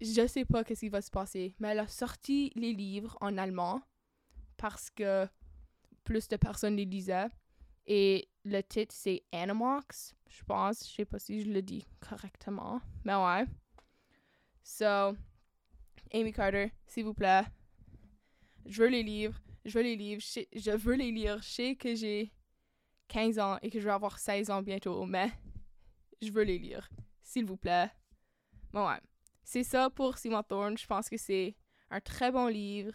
je 0.00 0.26
sais 0.26 0.44
pas 0.44 0.64
qu'est-ce 0.64 0.80
qui 0.80 0.88
va 0.88 1.02
se 1.02 1.10
passer, 1.10 1.54
mais 1.58 1.68
elle 1.68 1.80
a 1.80 1.88
sorti 1.88 2.52
les 2.54 2.72
livres 2.72 3.16
en 3.20 3.38
allemand 3.38 3.80
parce 4.56 4.90
que 4.90 5.26
plus 6.04 6.28
de 6.28 6.36
personnes 6.36 6.76
les 6.76 6.84
lisaient. 6.84 7.28
Et 7.86 8.28
le 8.44 8.60
titre, 8.62 8.94
c'est 8.96 9.22
Animax, 9.32 10.14
je 10.28 10.42
pense. 10.44 10.88
Je 10.88 10.94
sais 10.94 11.04
pas 11.04 11.18
si 11.18 11.42
je 11.44 11.50
le 11.50 11.62
dis 11.62 11.86
correctement, 12.00 12.80
mais 13.04 13.14
ouais. 13.14 13.46
So, 14.62 15.16
Amy 16.12 16.32
Carter, 16.32 16.72
s'il 16.86 17.04
vous 17.04 17.14
plaît, 17.14 17.44
je 18.64 18.82
veux 18.82 18.88
les 18.88 19.02
livres. 19.02 19.40
Je 19.64 19.78
veux 19.78 19.84
les 19.84 19.96
livres. 19.96 20.22
Je, 20.22 20.70
veux 20.76 20.94
les 20.94 21.10
lire. 21.10 21.40
Je 21.42 21.48
sais 21.48 21.76
que 21.76 21.94
j'ai 21.94 22.32
15 23.08 23.38
ans 23.38 23.58
et 23.62 23.70
que 23.70 23.80
je 23.80 23.84
vais 23.84 23.92
avoir 23.92 24.18
16 24.18 24.50
ans 24.50 24.62
bientôt, 24.62 25.04
mais 25.06 25.30
je 26.22 26.30
veux 26.30 26.42
les 26.42 26.58
lire. 26.58 26.88
S'il 27.22 27.44
vous 27.44 27.56
plaît. 27.56 27.90
Bon, 28.72 28.88
ouais. 28.88 29.00
C'est 29.42 29.64
ça 29.64 29.90
pour 29.90 30.18
Simon 30.18 30.42
Thorne. 30.42 30.76
Je 30.76 30.86
pense 30.86 31.08
que 31.08 31.16
c'est 31.16 31.56
un 31.90 32.00
très 32.00 32.30
bon 32.30 32.46
livre. 32.46 32.92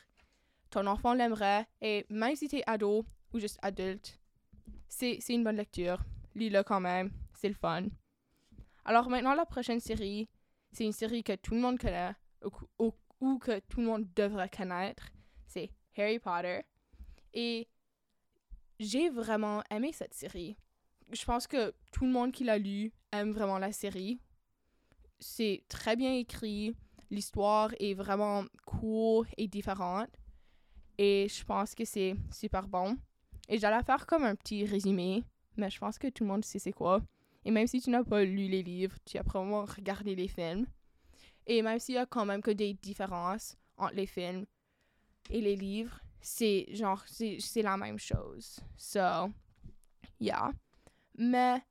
Ton 0.69 0.87
enfant 0.87 1.13
l'aimerait. 1.13 1.67
Et 1.81 2.05
même 2.09 2.35
si 2.35 2.47
t'es 2.47 2.63
ado 2.67 3.05
ou 3.33 3.39
juste 3.39 3.59
adulte, 3.61 4.20
c'est 4.91 5.33
une 5.33 5.43
bonne 5.43 5.57
lecture. 5.57 5.99
Lis-le 6.35 6.63
quand 6.63 6.79
même. 6.79 7.11
C'est 7.33 7.49
le 7.49 7.55
fun. 7.55 7.85
Alors 8.85 9.09
maintenant, 9.09 9.33
la 9.33 9.45
prochaine 9.45 9.79
série, 9.79 10.29
c'est 10.71 10.85
une 10.85 10.91
série 10.91 11.23
que 11.23 11.35
tout 11.35 11.53
le 11.53 11.61
monde 11.61 11.79
connaît 11.79 12.13
ou, 12.79 12.93
ou 13.19 13.37
que 13.39 13.59
tout 13.59 13.79
le 13.79 13.87
monde 13.87 14.07
devrait 14.15 14.49
connaître. 14.49 15.11
C'est 15.47 15.71
Harry 15.97 16.19
Potter. 16.19 16.61
Et 17.33 17.67
j'ai 18.79 19.09
vraiment 19.09 19.63
aimé 19.69 19.91
cette 19.93 20.13
série. 20.13 20.55
Je 21.11 21.23
pense 21.25 21.47
que 21.47 21.73
tout 21.91 22.05
le 22.05 22.11
monde 22.11 22.31
qui 22.31 22.43
l'a 22.43 22.57
lu 22.57 22.91
aime 23.11 23.31
vraiment 23.31 23.59
la 23.59 23.71
série 23.71 24.19
c'est 25.21 25.63
très 25.69 25.95
bien 25.95 26.13
écrit. 26.13 26.75
L'histoire 27.09 27.71
est 27.79 27.93
vraiment 27.93 28.43
cool 28.65 29.27
et 29.37 29.47
différente. 29.47 30.09
Et 30.97 31.27
je 31.29 31.43
pense 31.45 31.75
que 31.75 31.85
c'est 31.85 32.15
super 32.31 32.67
bon. 32.67 32.97
Et 33.51 33.59
j'allais 33.59 33.83
faire 33.83 34.07
comme 34.07 34.23
un 34.23 34.33
petit 34.33 34.63
résumé, 34.63 35.25
mais 35.57 35.69
je 35.69 35.77
pense 35.77 35.99
que 35.99 36.07
tout 36.07 36.23
le 36.23 36.29
monde 36.29 36.45
sait 36.45 36.57
c'est 36.57 36.71
quoi. 36.71 37.01
Et 37.43 37.51
même 37.51 37.67
si 37.67 37.81
tu 37.81 37.89
n'as 37.89 38.03
pas 38.03 38.23
lu 38.23 38.47
les 38.47 38.63
livres, 38.63 38.95
tu 39.05 39.17
as 39.17 39.25
probablement 39.25 39.65
regardé 39.65 40.15
les 40.15 40.29
films. 40.29 40.65
Et 41.45 41.61
même 41.61 41.77
s'il 41.77 41.95
y 41.95 41.97
a 41.97 42.05
quand 42.05 42.25
même 42.25 42.41
que 42.41 42.51
des 42.51 42.73
différences 42.75 43.57
entre 43.75 43.95
les 43.95 44.05
films 44.05 44.45
et 45.29 45.41
les 45.41 45.57
livres, 45.57 45.99
c'est 46.21 46.65
genre, 46.73 47.03
c'est 47.07 47.61
la 47.61 47.75
même 47.75 47.99
chose. 47.99 48.61
So, 48.77 49.29
yeah. 50.21 50.53
Mais 51.17 51.61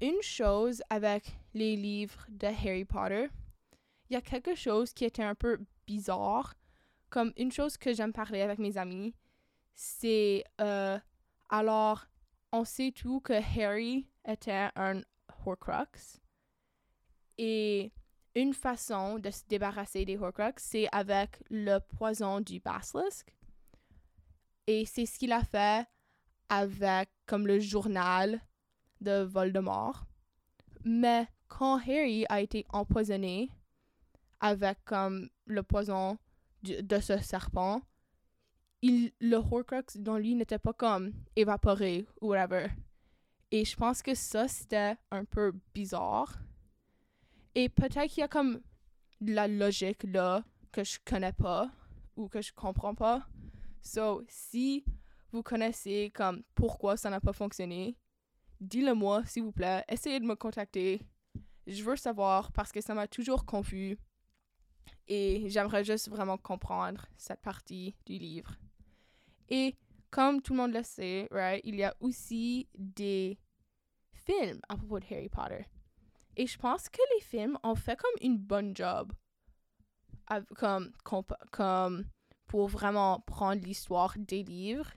une 0.00 0.20
chose 0.22 0.82
avec 0.90 1.30
les 1.54 1.76
livres 1.76 2.26
de 2.28 2.48
Harry 2.48 2.84
Potter, 2.84 3.28
il 4.08 4.14
y 4.14 4.16
a 4.16 4.20
quelque 4.20 4.56
chose 4.56 4.92
qui 4.92 5.04
était 5.04 5.22
un 5.22 5.36
peu 5.36 5.60
bizarre. 5.86 6.54
Comme 7.08 7.32
une 7.36 7.52
chose 7.52 7.76
que 7.76 7.92
j'aime 7.92 8.12
parler 8.12 8.40
avec 8.40 8.58
mes 8.58 8.76
amis, 8.76 9.14
c'est 9.74 10.44
euh, 10.60 10.98
Alors, 11.52 12.06
on 12.52 12.64
sait 12.64 12.92
tout 12.92 13.20
que 13.20 13.32
Harry 13.32 14.06
était 14.24 14.70
un 14.76 15.02
Horcrux. 15.44 16.20
Et 17.38 17.92
une 18.36 18.54
façon 18.54 19.18
de 19.18 19.30
se 19.30 19.42
débarrasser 19.48 20.04
des 20.04 20.16
Horcrux, 20.16 20.52
c'est 20.58 20.88
avec 20.92 21.42
le 21.50 21.78
poison 21.80 22.40
du 22.40 22.60
basilisk. 22.60 23.34
Et 24.68 24.84
c'est 24.86 25.06
ce 25.06 25.18
qu'il 25.18 25.32
a 25.32 25.42
fait 25.42 25.88
avec 26.48 27.10
comme 27.26 27.48
le 27.48 27.58
journal 27.58 28.40
de 29.00 29.22
Voldemort. 29.22 30.04
Mais 30.84 31.26
quand 31.48 31.78
Harry 31.78 32.24
a 32.28 32.40
été 32.40 32.64
empoisonné 32.68 33.50
avec 34.38 34.84
comme 34.84 35.28
le 35.46 35.64
poison 35.64 36.16
de 36.62 37.00
ce 37.00 37.18
serpent, 37.18 37.82
il, 38.82 39.12
le 39.20 39.36
Horcrux 39.36 39.84
dans 39.96 40.16
lui 40.16 40.34
n'était 40.34 40.58
pas 40.58 40.72
comme 40.72 41.12
évaporé 41.36 42.06
ou 42.20 42.28
whatever. 42.28 42.68
Et 43.50 43.64
je 43.64 43.76
pense 43.76 44.02
que 44.02 44.14
ça, 44.14 44.48
c'était 44.48 44.96
un 45.10 45.24
peu 45.24 45.52
bizarre. 45.74 46.38
Et 47.54 47.68
peut-être 47.68 48.06
qu'il 48.06 48.20
y 48.20 48.22
a 48.22 48.28
comme 48.28 48.60
de 49.20 49.34
la 49.34 49.48
logique 49.48 50.04
là 50.04 50.44
que 50.72 50.84
je 50.84 50.98
connais 51.04 51.32
pas 51.32 51.70
ou 52.16 52.28
que 52.28 52.40
je 52.40 52.52
comprends 52.52 52.94
pas. 52.94 53.26
So, 53.82 54.22
si 54.28 54.84
vous 55.32 55.42
connaissez 55.42 56.10
comme 56.14 56.42
pourquoi 56.54 56.96
ça 56.96 57.10
n'a 57.10 57.20
pas 57.20 57.32
fonctionné, 57.32 57.96
dis-le 58.60 58.94
moi, 58.94 59.24
s'il 59.26 59.42
vous 59.42 59.52
plaît. 59.52 59.84
Essayez 59.88 60.20
de 60.20 60.26
me 60.26 60.36
contacter. 60.36 61.02
Je 61.66 61.82
veux 61.82 61.96
savoir 61.96 62.52
parce 62.52 62.72
que 62.72 62.80
ça 62.80 62.94
m'a 62.94 63.08
toujours 63.08 63.44
confus. 63.44 63.98
Et 65.08 65.48
j'aimerais 65.48 65.84
juste 65.84 66.08
vraiment 66.08 66.38
comprendre 66.38 67.06
cette 67.16 67.42
partie 67.42 67.96
du 68.06 68.12
livre. 68.12 68.56
Et 69.50 69.76
comme 70.10 70.40
tout 70.40 70.52
le 70.52 70.58
monde 70.58 70.72
le 70.72 70.82
sait, 70.82 71.28
right, 71.30 71.60
il 71.64 71.76
y 71.76 71.84
a 71.84 71.94
aussi 72.00 72.68
des 72.74 73.38
films 74.12 74.60
à 74.68 74.76
propos 74.76 75.00
de 75.00 75.04
Harry 75.10 75.28
Potter. 75.28 75.66
Et 76.36 76.46
je 76.46 76.58
pense 76.58 76.88
que 76.88 77.02
les 77.14 77.20
films 77.20 77.58
ont 77.62 77.74
fait 77.74 77.96
comme 77.96 78.14
une 78.20 78.38
bonne 78.38 78.74
job. 78.76 79.12
Comme, 80.56 80.92
pour 82.46 82.68
vraiment 82.68 83.20
prendre 83.20 83.62
l'histoire 83.64 84.14
des 84.16 84.44
livres 84.44 84.90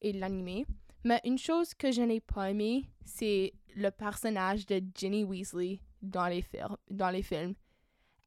et 0.00 0.12
l'animer. 0.12 0.66
Mais 1.04 1.20
une 1.24 1.38
chose 1.38 1.74
que 1.74 1.92
je 1.92 2.00
n'ai 2.00 2.20
pas 2.20 2.50
aimé, 2.50 2.90
c'est 3.04 3.52
le 3.76 3.90
personnage 3.90 4.64
de 4.66 4.82
Ginny 4.94 5.22
Weasley 5.22 5.80
dans 6.00 6.28
les, 6.28 6.44
dans 6.90 7.10
les 7.10 7.22
films. 7.22 7.54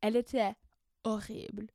Elle 0.02 0.16
était 0.16 0.54
horrible. 1.04 1.68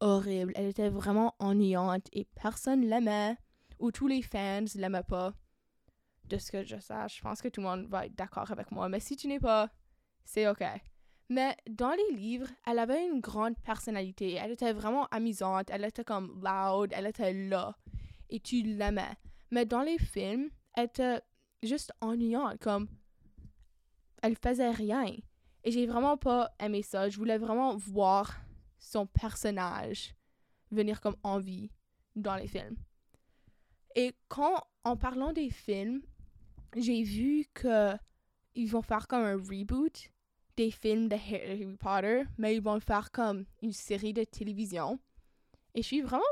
Horrible. 0.00 0.52
Elle 0.56 0.66
était 0.66 0.88
vraiment 0.88 1.34
ennuyante 1.38 2.08
et 2.12 2.26
personne 2.40 2.86
l'aimait. 2.86 3.36
Ou 3.78 3.92
tous 3.92 4.08
les 4.08 4.22
fans 4.22 4.64
l'aimaient 4.74 5.02
pas. 5.02 5.34
De 6.24 6.38
ce 6.38 6.52
que 6.52 6.64
je 6.64 6.78
sache, 6.78 7.16
je 7.16 7.22
pense 7.22 7.42
que 7.42 7.48
tout 7.48 7.60
le 7.60 7.66
monde 7.66 7.86
va 7.88 8.06
être 8.06 8.14
d'accord 8.14 8.50
avec 8.52 8.70
moi. 8.70 8.88
Mais 8.88 9.00
si 9.00 9.16
tu 9.16 9.26
n'es 9.26 9.40
pas, 9.40 9.68
c'est 10.24 10.48
ok. 10.48 10.62
Mais 11.28 11.56
dans 11.68 11.92
les 11.92 12.16
livres, 12.16 12.48
elle 12.66 12.78
avait 12.78 13.06
une 13.06 13.20
grande 13.20 13.56
personnalité. 13.58 14.34
Elle 14.34 14.52
était 14.52 14.72
vraiment 14.72 15.06
amusante. 15.06 15.70
Elle 15.70 15.84
était 15.84 16.04
comme 16.04 16.40
loud. 16.42 16.92
Elle 16.92 17.06
était 17.06 17.32
là. 17.32 17.76
Et 18.28 18.40
tu 18.40 18.62
l'aimais. 18.62 19.16
Mais 19.50 19.64
dans 19.64 19.82
les 19.82 19.98
films, 19.98 20.50
elle 20.74 20.84
était 20.84 21.20
juste 21.62 21.92
ennuyante. 22.00 22.58
Comme, 22.60 22.88
elle 24.22 24.36
faisait 24.36 24.70
rien. 24.70 25.04
Et 25.64 25.70
j'ai 25.70 25.86
vraiment 25.86 26.16
pas 26.16 26.50
aimé 26.60 26.82
ça. 26.82 27.08
Je 27.08 27.16
voulais 27.16 27.38
vraiment 27.38 27.76
voir 27.76 28.40
son 28.80 29.06
personnage 29.06 30.14
venir 30.72 31.00
comme 31.00 31.16
en 31.22 31.38
vie 31.38 31.70
dans 32.16 32.34
les 32.34 32.48
films. 32.48 32.76
Et 33.94 34.14
quand, 34.28 34.62
en 34.84 34.96
parlant 34.96 35.32
des 35.32 35.50
films, 35.50 36.02
j'ai 36.76 37.02
vu 37.02 37.44
que 37.54 37.94
ils 38.54 38.68
vont 38.68 38.82
faire 38.82 39.06
comme 39.06 39.22
un 39.22 39.36
reboot 39.36 40.10
des 40.56 40.70
films 40.70 41.08
de 41.08 41.14
Harry 41.14 41.76
Potter, 41.76 42.24
mais 42.36 42.56
ils 42.56 42.62
vont 42.62 42.80
faire 42.80 43.10
comme 43.10 43.46
une 43.62 43.72
série 43.72 44.12
de 44.12 44.24
télévision. 44.24 44.98
Et 45.74 45.82
je 45.82 45.86
suis 45.86 46.00
vraiment, 46.00 46.22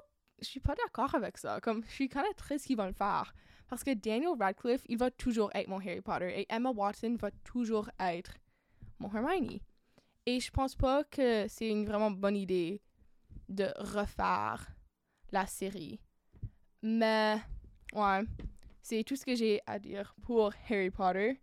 je 0.40 0.46
suis 0.46 0.60
pas 0.60 0.74
d'accord 0.74 1.14
avec 1.14 1.38
ça. 1.38 1.60
Comme, 1.60 1.84
je 1.84 1.92
suis 1.92 2.08
quand 2.08 2.22
même 2.22 2.34
triste 2.34 2.66
qu'ils 2.66 2.76
vont 2.76 2.86
le 2.86 2.92
faire. 2.92 3.32
Parce 3.68 3.84
que 3.84 3.94
Daniel 3.94 4.32
Radcliffe, 4.38 4.82
il 4.88 4.98
va 4.98 5.10
toujours 5.10 5.50
être 5.54 5.68
mon 5.68 5.78
Harry 5.78 6.00
Potter 6.00 6.40
et 6.40 6.46
Emma 6.48 6.70
Watson 6.70 7.16
va 7.20 7.30
toujours 7.44 7.90
être 8.00 8.34
mon 8.98 9.14
Hermione. 9.14 9.60
Et 10.28 10.40
je 10.40 10.50
pense 10.50 10.74
pas 10.74 11.04
que 11.04 11.48
c'est 11.48 11.70
une 11.70 11.86
vraiment 11.86 12.10
bonne 12.10 12.36
idée 12.36 12.82
de 13.48 13.72
refaire 13.78 14.76
la 15.32 15.46
série. 15.46 16.02
Mais, 16.82 17.38
ouais, 17.94 18.24
c'est 18.82 19.04
tout 19.04 19.16
ce 19.16 19.24
que 19.24 19.34
j'ai 19.34 19.62
à 19.66 19.78
dire 19.78 20.14
pour 20.20 20.52
Harry 20.68 20.90
Potter. 20.90 21.40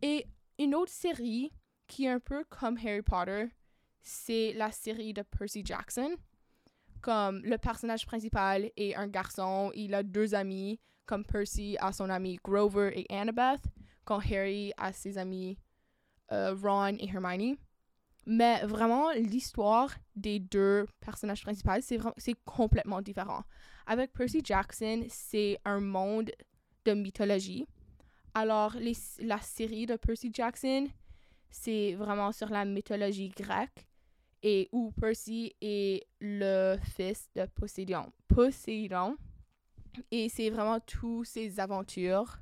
Et 0.00 0.28
une 0.60 0.76
autre 0.76 0.92
série 0.92 1.50
qui 1.88 2.04
est 2.04 2.10
un 2.10 2.20
peu 2.20 2.44
comme 2.44 2.78
Harry 2.78 3.02
Potter, 3.02 3.46
c'est 4.00 4.52
la 4.52 4.70
série 4.70 5.12
de 5.12 5.22
Percy 5.22 5.62
Jackson. 5.64 6.14
Comme 7.00 7.42
le 7.42 7.58
personnage 7.58 8.06
principal 8.06 8.70
est 8.76 8.94
un 8.94 9.08
garçon, 9.08 9.72
il 9.74 9.92
a 9.92 10.04
deux 10.04 10.36
amis, 10.36 10.78
comme 11.04 11.24
Percy 11.24 11.76
a 11.80 11.92
son 11.92 12.08
ami 12.10 12.38
Grover 12.44 12.92
et 12.94 13.12
Annabeth, 13.12 13.64
quand 14.04 14.20
Harry 14.20 14.72
a 14.76 14.92
ses 14.92 15.18
amis 15.18 15.58
euh, 16.30 16.54
Ron 16.54 16.94
et 17.00 17.08
Hermione. 17.08 17.56
Mais 18.26 18.64
vraiment, 18.64 19.10
l'histoire 19.12 19.94
des 20.16 20.38
deux 20.38 20.86
personnages 21.00 21.42
principaux, 21.42 21.72
c'est, 21.80 21.98
c'est 22.16 22.36
complètement 22.44 23.02
différent. 23.02 23.42
Avec 23.86 24.12
Percy 24.12 24.40
Jackson, 24.42 25.04
c'est 25.08 25.58
un 25.64 25.80
monde 25.80 26.30
de 26.84 26.92
mythologie. 26.92 27.66
Alors, 28.32 28.76
la 29.20 29.40
série 29.40 29.86
de 29.86 29.96
Percy 29.96 30.30
Jackson, 30.32 30.88
c'est 31.50 31.94
vraiment 31.94 32.32
sur 32.32 32.48
la 32.48 32.64
mythologie 32.64 33.28
grecque 33.28 33.86
et 34.42 34.68
où 34.72 34.90
Percy 34.92 35.54
est 35.60 36.06
le 36.20 36.76
fils 36.96 37.28
de 37.34 37.46
Poséidon. 37.46 38.12
Poséidon. 38.28 39.16
Et 40.10 40.28
c'est 40.28 40.50
vraiment 40.50 40.80
toutes 40.80 41.26
ses 41.26 41.60
aventures 41.60 42.38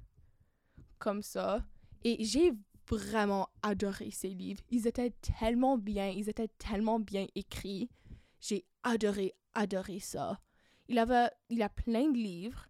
comme 0.98 1.22
ça. 1.22 1.62
Et 2.02 2.24
j'ai 2.24 2.52
vraiment 2.88 3.48
adoré 3.62 4.10
ces 4.10 4.28
livres. 4.28 4.62
Ils 4.70 4.86
étaient 4.86 5.10
tellement 5.38 5.78
bien, 5.78 6.08
ils 6.08 6.28
étaient 6.28 6.48
tellement 6.48 7.00
bien 7.00 7.26
écrits. 7.34 7.90
J'ai 8.40 8.64
adoré, 8.82 9.34
adoré 9.54 10.00
ça. 10.00 10.40
Il, 10.88 10.98
avait, 10.98 11.30
il 11.48 11.62
a 11.62 11.68
plein 11.68 12.10
de 12.10 12.16
livres. 12.16 12.68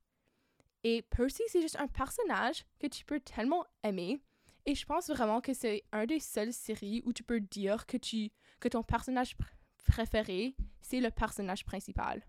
Et 0.84 1.02
Percy, 1.02 1.42
c'est 1.48 1.62
juste 1.62 1.78
un 1.78 1.86
personnage 1.86 2.64
que 2.78 2.86
tu 2.86 3.04
peux 3.04 3.20
tellement 3.20 3.64
aimer. 3.82 4.20
Et 4.66 4.74
je 4.74 4.84
pense 4.84 5.08
vraiment 5.10 5.40
que 5.40 5.54
c'est 5.54 5.82
un 5.92 6.06
des 6.06 6.20
seules 6.20 6.52
séries 6.52 7.02
où 7.04 7.12
tu 7.12 7.22
peux 7.22 7.40
dire 7.40 7.86
que, 7.86 7.96
tu, 7.96 8.30
que 8.60 8.68
ton 8.68 8.82
personnage 8.82 9.36
préféré, 9.86 10.54
c'est 10.80 11.00
le 11.00 11.10
personnage 11.10 11.64
principal. 11.64 12.24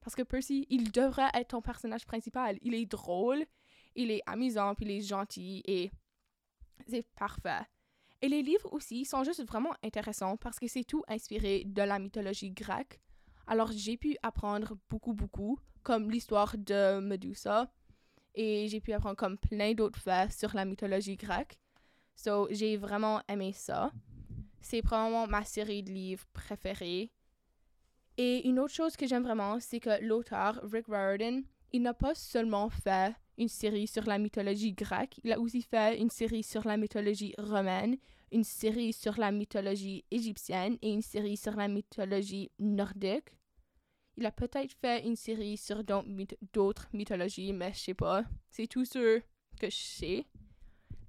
Parce 0.00 0.16
que 0.16 0.22
Percy, 0.22 0.66
il 0.70 0.90
devrait 0.90 1.30
être 1.34 1.48
ton 1.48 1.60
personnage 1.60 2.06
principal. 2.06 2.58
Il 2.62 2.74
est 2.74 2.86
drôle, 2.86 3.44
il 3.94 4.10
est 4.10 4.22
amusant, 4.26 4.74
puis 4.74 4.86
il 4.86 4.92
est 4.92 5.00
gentil 5.02 5.62
et 5.66 5.90
c'est 6.88 7.06
parfait. 7.16 7.62
Et 8.22 8.28
les 8.28 8.42
livres 8.42 8.72
aussi 8.72 9.04
sont 9.04 9.24
juste 9.24 9.44
vraiment 9.46 9.74
intéressants 9.82 10.36
parce 10.36 10.58
que 10.58 10.68
c'est 10.68 10.84
tout 10.84 11.02
inspiré 11.08 11.64
de 11.64 11.82
la 11.82 11.98
mythologie 11.98 12.50
grecque. 12.50 13.00
Alors 13.46 13.72
j'ai 13.72 13.96
pu 13.96 14.16
apprendre 14.22 14.76
beaucoup, 14.90 15.14
beaucoup, 15.14 15.58
comme 15.82 16.10
l'histoire 16.10 16.56
de 16.56 17.00
Medusa. 17.00 17.70
Et 18.34 18.68
j'ai 18.68 18.80
pu 18.80 18.92
apprendre 18.92 19.16
comme 19.16 19.38
plein 19.38 19.74
d'autres 19.74 19.98
faits 19.98 20.32
sur 20.32 20.54
la 20.54 20.64
mythologie 20.64 21.16
grecque. 21.16 21.58
So 22.14 22.46
j'ai 22.50 22.76
vraiment 22.76 23.22
aimé 23.28 23.52
ça. 23.52 23.90
C'est 24.60 24.82
probablement 24.82 25.26
ma 25.26 25.44
série 25.44 25.82
de 25.82 25.90
livres 25.90 26.26
préférée. 26.32 27.10
Et 28.18 28.46
une 28.46 28.58
autre 28.58 28.74
chose 28.74 28.96
que 28.96 29.06
j'aime 29.06 29.22
vraiment, 29.22 29.58
c'est 29.60 29.80
que 29.80 30.04
l'auteur, 30.04 30.60
Rick 30.70 30.86
Riordan, 30.88 31.42
il 31.72 31.82
n'a 31.82 31.94
pas 31.94 32.14
seulement 32.14 32.68
fait 32.68 33.14
une 33.40 33.48
série 33.48 33.86
sur 33.86 34.04
la 34.04 34.18
mythologie 34.18 34.72
grecque, 34.72 35.18
il 35.24 35.32
a 35.32 35.40
aussi 35.40 35.62
fait 35.62 35.98
une 35.98 36.10
série 36.10 36.42
sur 36.42 36.66
la 36.66 36.76
mythologie 36.76 37.34
romaine, 37.38 37.96
une 38.30 38.44
série 38.44 38.92
sur 38.92 39.18
la 39.18 39.32
mythologie 39.32 40.04
égyptienne 40.10 40.76
et 40.82 40.90
une 40.90 41.00
série 41.00 41.38
sur 41.38 41.56
la 41.56 41.66
mythologie 41.66 42.50
nordique. 42.58 43.30
Il 44.18 44.26
a 44.26 44.30
peut-être 44.30 44.74
fait 44.74 45.06
une 45.06 45.16
série 45.16 45.56
sur 45.56 45.82
d'autres 46.52 46.88
mythologies, 46.92 47.54
mais 47.54 47.72
je 47.72 47.78
sais 47.78 47.94
pas. 47.94 48.24
C'est 48.50 48.66
tout 48.66 48.84
ce 48.84 49.20
que 49.58 49.70
je 49.70 49.76
sais. 49.76 50.26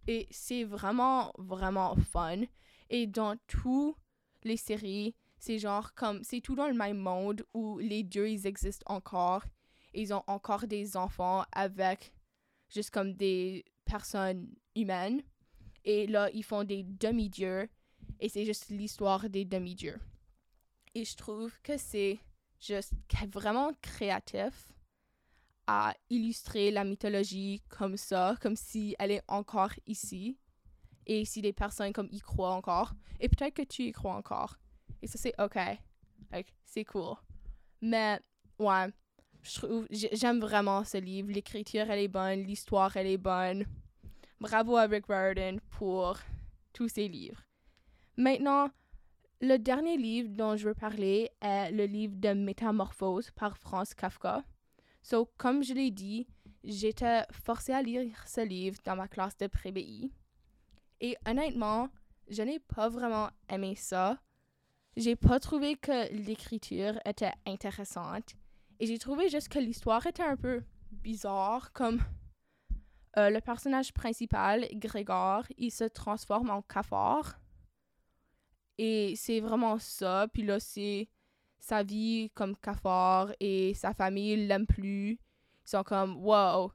Et 0.07 0.27
c'est 0.31 0.63
vraiment, 0.63 1.33
vraiment 1.37 1.95
fun. 1.97 2.43
Et 2.89 3.07
dans 3.07 3.35
toutes 3.45 3.97
les 4.43 4.57
séries, 4.57 5.13
c'est 5.37 5.59
genre 5.59 5.93
comme, 5.95 6.23
c'est 6.23 6.39
tout 6.39 6.55
dans 6.55 6.67
le 6.67 6.73
même 6.73 6.97
monde 6.97 7.43
où 7.53 7.77
les 7.79 8.03
dieux, 8.03 8.29
ils 8.29 8.47
existent 8.47 8.85
encore. 8.87 9.43
ils 9.93 10.13
ont 10.13 10.23
encore 10.27 10.67
des 10.67 10.95
enfants 10.95 11.43
avec 11.51 12.13
juste 12.73 12.89
comme 12.91 13.13
des 13.13 13.65
personnes 13.85 14.47
humaines. 14.75 15.21
Et 15.83 16.07
là, 16.07 16.29
ils 16.31 16.43
font 16.43 16.63
des 16.63 16.83
demi-dieux. 16.83 17.69
Et 18.19 18.29
c'est 18.29 18.45
juste 18.45 18.69
l'histoire 18.69 19.29
des 19.29 19.45
demi-dieux. 19.45 19.99
Et 20.93 21.05
je 21.05 21.15
trouve 21.15 21.51
que 21.61 21.77
c'est 21.77 22.19
juste 22.59 22.93
vraiment 23.31 23.71
créatif 23.81 24.71
à 25.67 25.95
illustrer 26.09 26.69
la 26.71 26.83
mythologie 26.83 27.61
comme 27.69 27.97
ça, 27.97 28.35
comme 28.41 28.55
si 28.55 28.95
elle 28.99 29.11
est 29.11 29.23
encore 29.27 29.73
ici. 29.85 30.37
Et 31.07 31.25
si 31.25 31.41
des 31.41 31.53
personnes 31.53 31.93
comme 31.93 32.09
y 32.11 32.19
croient 32.19 32.53
encore. 32.53 32.93
Et 33.19 33.27
peut-être 33.27 33.55
que 33.55 33.63
tu 33.63 33.83
y 33.83 33.91
crois 33.91 34.15
encore. 34.15 34.57
Et 35.01 35.07
ça, 35.07 35.17
c'est 35.17 35.33
OK. 35.41 35.57
C'est 36.63 36.85
cool. 36.85 37.15
Mais, 37.81 38.19
ouais, 38.59 38.87
je 39.43 39.55
trouve, 39.55 39.87
j'aime 39.89 40.39
vraiment 40.39 40.83
ce 40.83 40.97
livre. 40.97 41.31
L'écriture, 41.31 41.89
elle 41.89 41.99
est 41.99 42.07
bonne. 42.07 42.43
L'histoire, 42.43 42.95
elle 42.97 43.07
est 43.07 43.17
bonne. 43.17 43.65
Bravo 44.39 44.77
à 44.77 44.83
Rick 44.83 45.05
Riordan 45.07 45.59
pour 45.71 46.17
tous 46.73 46.87
ses 46.89 47.07
livres. 47.07 47.41
Maintenant, 48.17 48.69
le 49.41 49.57
dernier 49.57 49.97
livre 49.97 50.29
dont 50.29 50.55
je 50.55 50.67
veux 50.67 50.73
parler 50.73 51.29
est 51.41 51.71
le 51.71 51.85
livre 51.85 52.15
de 52.17 52.33
Métamorphose 52.33 53.31
par 53.31 53.57
Franz 53.57 53.93
Kafka. 53.95 54.43
So, 55.01 55.31
comme 55.37 55.63
je 55.63 55.73
l'ai 55.73 55.89
dit, 55.89 56.27
j'étais 56.63 57.23
forcée 57.31 57.73
à 57.73 57.81
lire 57.81 58.27
ce 58.27 58.41
livre 58.41 58.77
dans 58.85 58.95
ma 58.95 59.07
classe 59.07 59.37
de 59.37 59.47
pré-BI. 59.47 60.11
Et 60.99 61.15
honnêtement, 61.27 61.89
je 62.27 62.43
n'ai 62.43 62.59
pas 62.59 62.89
vraiment 62.89 63.29
aimé 63.49 63.75
ça. 63.75 64.19
J'ai 64.95 65.15
pas 65.15 65.39
trouvé 65.39 65.75
que 65.75 66.13
l'écriture 66.13 66.99
était 67.05 67.33
intéressante. 67.47 68.35
Et 68.81 68.87
j'ai 68.87 68.97
trouvé 68.97 69.29
juste 69.29 69.47
que 69.47 69.59
l'histoire 69.59 70.07
était 70.07 70.23
un 70.23 70.35
peu 70.35 70.63
bizarre, 70.89 71.71
comme 71.71 72.01
euh, 73.15 73.29
le 73.29 73.39
personnage 73.39 73.93
principal, 73.93 74.67
Grégor, 74.73 75.43
il 75.55 75.69
se 75.69 75.83
transforme 75.83 76.49
en 76.49 76.63
cafard. 76.63 77.39
Et 78.79 79.13
c'est 79.15 79.39
vraiment 79.39 79.77
ça. 79.77 80.27
Puis 80.33 80.41
là, 80.41 80.59
c'est 80.59 81.07
sa 81.59 81.83
vie 81.83 82.31
comme 82.33 82.57
cafard 82.57 83.31
et 83.39 83.75
sa 83.75 83.93
famille 83.93 84.47
l'aime 84.47 84.65
plus. 84.65 85.11
Ils 85.11 85.19
sont 85.69 85.83
comme, 85.83 86.17
wow, 86.25 86.71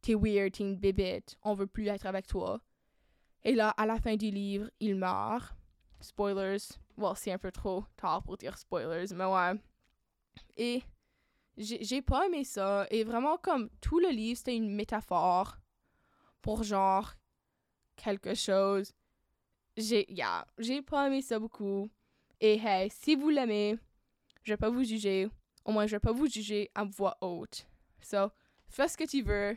t'es 0.00 0.14
weird, 0.14 0.52
t'es 0.52 0.64
une 0.64 0.80
on 1.42 1.52
veut 1.52 1.66
plus 1.66 1.88
être 1.88 2.06
avec 2.06 2.26
toi. 2.26 2.58
Et 3.44 3.54
là, 3.54 3.68
à 3.76 3.84
la 3.84 4.00
fin 4.00 4.16
du 4.16 4.30
livre, 4.30 4.70
il 4.80 4.96
meurt. 4.96 5.54
Spoilers. 6.00 6.56
Well, 6.96 7.12
c'est 7.16 7.32
un 7.32 7.38
peu 7.38 7.52
trop 7.52 7.84
tard 7.98 8.22
pour 8.22 8.38
dire 8.38 8.56
spoilers, 8.56 9.14
mais 9.14 9.26
ouais. 9.26 9.60
Et 10.56 10.82
j'ai 11.56 12.02
pas 12.02 12.26
aimé 12.26 12.44
ça. 12.44 12.86
Et 12.90 13.04
vraiment, 13.04 13.36
comme 13.36 13.68
tout 13.80 13.98
le 13.98 14.08
livre, 14.10 14.38
c'était 14.38 14.56
une 14.56 14.74
métaphore 14.74 15.56
pour 16.42 16.62
genre 16.62 17.14
quelque 17.96 18.34
chose. 18.34 18.92
J'ai 19.76 20.10
yeah, 20.12 20.46
j'ai 20.58 20.82
pas 20.82 21.06
aimé 21.06 21.22
ça 21.22 21.38
beaucoup. 21.38 21.90
Et 22.40 22.58
hey, 22.62 22.90
si 22.90 23.16
vous 23.16 23.28
l'aimez, 23.28 23.78
je 24.42 24.52
vais 24.52 24.56
pas 24.56 24.70
vous 24.70 24.84
juger. 24.84 25.28
Au 25.64 25.72
moins, 25.72 25.86
je 25.86 25.92
vais 25.92 26.00
pas 26.00 26.12
vous 26.12 26.26
juger 26.26 26.70
à 26.74 26.84
voix 26.84 27.18
haute. 27.20 27.66
So, 28.00 28.30
fais 28.68 28.88
ce 28.88 28.96
que 28.96 29.04
tu 29.04 29.22
veux. 29.22 29.56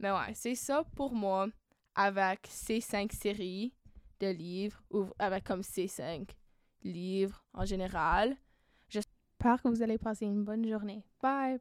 Mais 0.00 0.10
ouais, 0.10 0.34
c'est 0.34 0.56
ça 0.56 0.84
pour 0.96 1.14
moi 1.14 1.48
avec 1.94 2.46
ces 2.48 2.80
cinq 2.80 3.12
séries 3.12 3.72
de 4.18 4.28
livres 4.28 4.82
ou 4.90 5.06
avec 5.18 5.44
comme 5.44 5.62
ces 5.62 5.86
cinq 5.86 6.36
livres 6.82 7.44
en 7.54 7.64
général. 7.64 8.36
J'espère 9.42 9.60
que 9.60 9.68
vous 9.70 9.82
allez 9.82 9.98
passer 9.98 10.24
une 10.24 10.44
bonne 10.44 10.64
journée. 10.68 11.02
Bye! 11.20 11.58